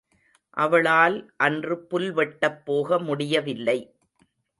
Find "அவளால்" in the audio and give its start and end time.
0.57-1.17